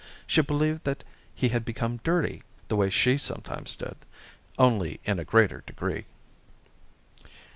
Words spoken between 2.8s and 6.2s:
she sometimes did, only in a greater degree.